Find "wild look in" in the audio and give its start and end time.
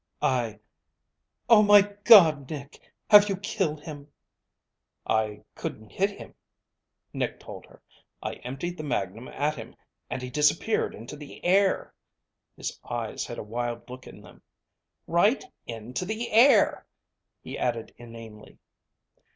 13.43-14.21